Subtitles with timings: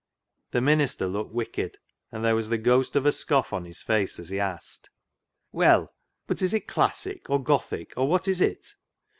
[0.49, 1.77] The minister looked wicked,
[2.11, 4.89] and there was the ghost of a scoff on his face as he asked
[5.51, 5.93] —"Well,
[6.25, 8.73] but is it classic, or Gothic, or what is it